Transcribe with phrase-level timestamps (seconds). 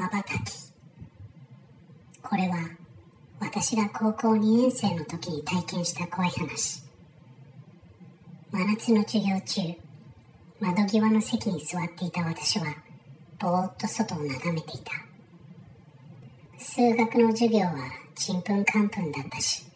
[0.00, 0.72] まばたき。
[2.22, 2.56] これは
[3.38, 6.82] 私が高校2年生の時に体験した怖い話。
[8.50, 9.60] 真夏の授業中
[10.58, 12.74] 窓際の席に座っていた私は
[13.38, 14.92] ぼーっと外を眺めていた。
[16.56, 17.74] 数学の授業は
[18.14, 19.66] ちんぷんかんぷんだったし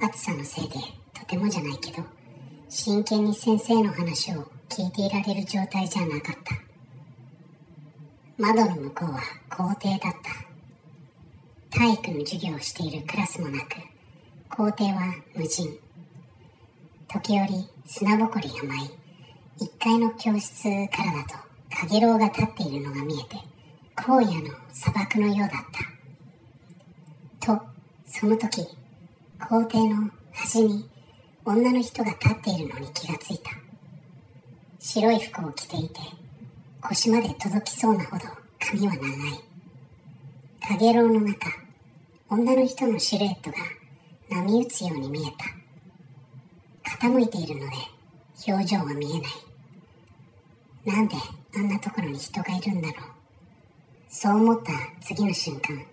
[0.00, 0.76] 暑さのせいで
[1.12, 2.06] とてもじゃないけど
[2.68, 6.65] 真剣に先生の話を聞いていられる状態じゃなかった。
[8.38, 10.12] 窓の向こうは校庭だっ
[11.70, 11.78] た。
[11.78, 13.76] 体育の授業をしているクラスもなく
[14.50, 15.78] 校庭は無人。
[17.08, 18.90] 時折砂ぼこりが舞い
[19.64, 21.34] 1階の教室からだと
[21.74, 23.36] かげろうが立っているのが見えて
[23.94, 25.50] 荒野の砂漠のようだっ
[27.40, 27.54] た。
[27.58, 27.62] と
[28.06, 28.66] その時
[29.48, 30.86] 校庭の端に
[31.46, 33.52] 女の人が立っているのに気がついた。
[34.78, 36.00] 白い服を着ていて
[36.88, 38.24] 腰まで届きそうなほど
[38.60, 39.10] 髪は長い。
[40.68, 41.50] かげろうの中、
[42.30, 43.56] 女の人のシルエットが
[44.30, 46.96] 波打つように見えた。
[47.04, 47.76] 傾いているので
[48.46, 49.28] 表情は見えな
[50.94, 50.96] い。
[50.96, 51.16] なんで
[51.56, 53.00] あんなところに人がいるんだろう。
[54.08, 55.84] そう思った次の瞬間、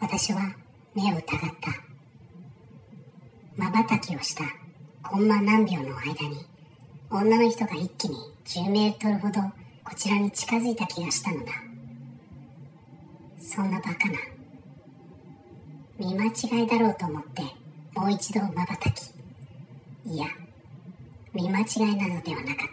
[0.00, 0.40] 私は
[0.94, 1.20] 目を疑っ
[1.60, 1.84] た。
[3.62, 4.44] 瞬きをした
[5.02, 6.46] コンマ何秒の間に
[7.10, 11.52] 女の人が一気に10メートルほどこちらに近づいた気がしたのだ。
[13.38, 14.18] そんなバカな
[15.98, 17.42] 見間違いだろうと思って
[17.94, 19.12] もう一度まばたき。
[20.06, 20.26] いや
[21.32, 22.66] 見間違いなのではなかっ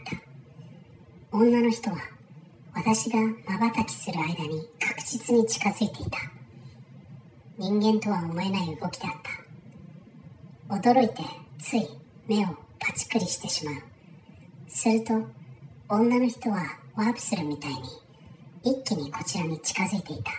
[1.29, 1.37] た。
[1.37, 1.97] 女の人は
[2.73, 6.17] 私がまばたきする間に確実に近づいていた。
[7.57, 9.11] 人間とは思えない動きだっ
[10.69, 10.75] た。
[10.75, 11.23] 驚いて
[11.59, 11.87] つい
[12.27, 13.75] 目をパチクリしてしまう。
[14.67, 15.13] すると
[15.89, 17.79] 女の人はワープするみたいに
[18.63, 20.31] 一気にこちらに近づいていた。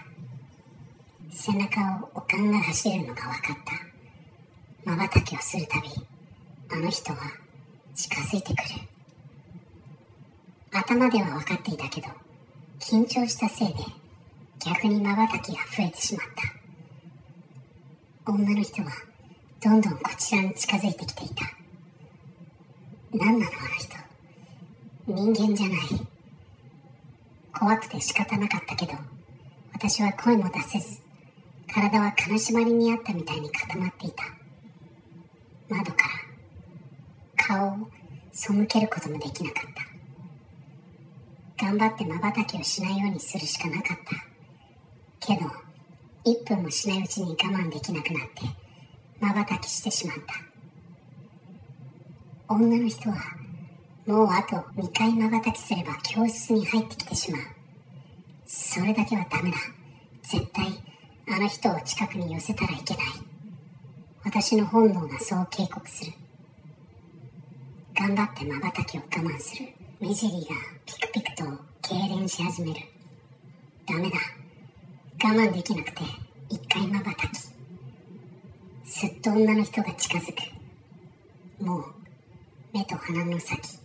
[1.30, 3.56] 背中をおかんが走るのが分かっ
[4.84, 4.90] た。
[4.90, 5.88] まばたきをするたび
[6.70, 7.18] あの人は
[7.94, 8.64] 近づいてくる。
[10.72, 12.08] 頭では分かっていたけど
[12.80, 13.74] 緊張したせいで
[14.64, 16.26] 逆にまばたきが増えてしまっ
[18.24, 18.32] た。
[18.32, 18.90] 女の人は
[19.62, 21.44] どんどんこちらに近づいてきていた。
[23.12, 25.34] 何なのあの人。
[25.34, 26.11] 人間じゃない。
[27.62, 28.94] 怖くて仕方なかったけど
[29.72, 31.00] 私は声も出せず
[31.72, 34.24] 体は金縛りにあったみたいに固まっていた。
[35.68, 35.96] 窓か
[37.46, 37.88] ら顔を
[38.32, 39.64] 背けることもできなかっ
[41.56, 41.64] た。
[41.66, 43.98] 頑張ってまばたきをしないようにするしかなかっ
[45.20, 45.26] た。
[45.34, 45.48] けど
[46.24, 48.42] 1分もしないうちに我慢できなくなって
[49.20, 50.16] まばたきしてしまっ
[52.48, 52.54] た。
[52.54, 53.41] 女の人は
[54.06, 57.40] もうあと2回まばたきすれば教室に入ってきてしまう。
[58.46, 59.56] それだけはダメだ。
[60.22, 60.66] 絶対
[61.28, 63.04] あの人を近くに寄せたらいけない。
[64.24, 66.12] 私の本能がそう警告する。
[67.94, 69.68] 頑張ってまばたきを我慢する。
[70.00, 70.48] 目尻が
[70.84, 71.44] ピクピクと
[71.82, 72.80] 痙攣し始める。
[73.86, 74.16] ダメだ。
[75.24, 76.02] 我慢できなくて
[76.48, 77.38] 一回まばたき。
[78.84, 81.64] すっと女の人が近づく。
[81.64, 81.84] もう
[82.72, 83.81] 目と鼻の先。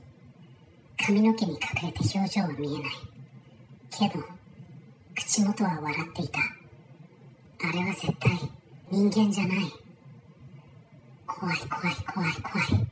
[1.07, 2.91] 髪の毛に隠れて表情は見えない。
[3.89, 4.21] けど
[5.15, 6.41] 口元は笑っていた。
[7.65, 8.37] あれは絶対
[8.91, 9.57] 人間じゃない。
[11.25, 12.87] 怖い怖い怖い怖い。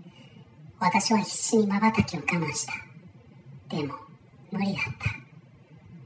[0.80, 2.74] 私は必死にまばたきを我慢した。
[3.68, 3.96] でも
[4.50, 4.84] 無理だっ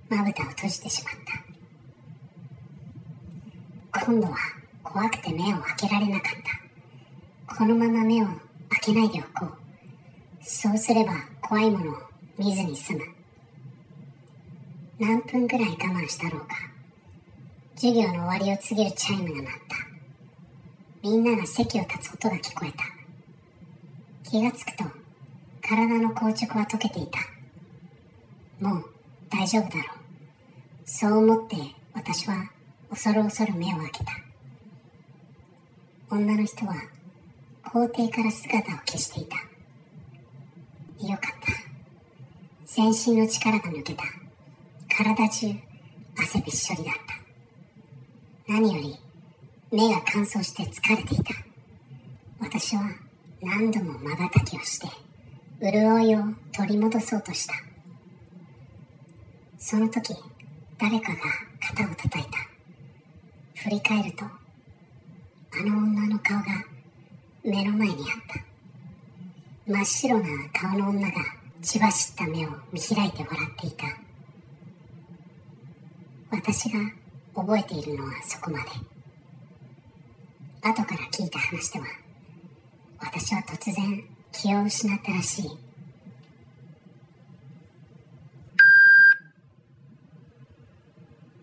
[0.10, 0.16] た。
[0.16, 1.14] まぶたを閉じてしまっ
[3.94, 4.06] た。
[4.08, 4.36] 今度は
[4.82, 6.34] 怖くて目を開けられなかっ
[7.48, 7.56] た。
[7.56, 8.40] このまま目を開
[8.82, 9.54] けないでおこう。
[10.42, 11.14] そうすれば
[11.50, 11.96] 怖いものを
[12.38, 13.02] 見ずに済む。
[15.00, 16.50] 何分くらい我慢したろうか。
[17.74, 19.76] 授業の終わりを告げるチャイムが鳴った。
[21.02, 22.84] みんなが席を立つ音が聞こえた。
[24.30, 24.84] 気がつくと
[25.68, 27.18] 体の硬直は溶けていた。
[28.60, 28.86] もう
[29.32, 29.86] 大丈夫だろう。
[30.86, 31.56] そう思って
[31.96, 32.52] 私は
[32.92, 34.12] 恐る恐る目を開けた。
[36.12, 36.76] 女の人は
[37.64, 39.49] 校庭から姿を消していた。
[41.08, 41.70] よかった。
[42.66, 44.04] 全身の力が抜けた。
[44.90, 45.48] 体中
[46.18, 48.52] 汗びっしょりだった。
[48.52, 48.96] 何より
[49.72, 51.34] 目が乾燥して疲れていた。
[52.40, 52.82] 私は
[53.42, 54.88] 何度もまばたきをして
[55.62, 57.54] 潤いを取り戻そうとした。
[59.58, 60.14] その時
[60.78, 61.20] 誰かが
[61.62, 62.38] 肩を叩いた。
[63.64, 64.30] 振り返るとあ
[65.64, 66.46] の女の顔が
[67.44, 67.98] 目の前にあっ
[68.28, 68.49] た。
[69.70, 71.14] 真っ白な顔の女が
[71.62, 73.86] 血走った目を見開いて笑っていた。
[76.32, 76.80] 私が
[77.36, 78.66] 覚えているのはそこまで。
[80.64, 81.86] 後から聞いた話では
[83.00, 85.69] 私は突然気を失ったらしい。